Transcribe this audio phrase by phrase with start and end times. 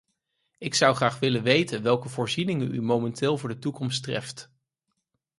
[0.57, 4.51] Ik zou graag willen weten welke voorzieningen u momenteel voor de toekomst treft.